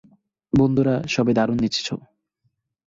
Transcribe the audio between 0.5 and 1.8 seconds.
বন্ধুরা, সবাই দারুণ